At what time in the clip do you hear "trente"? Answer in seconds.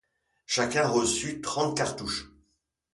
1.41-1.77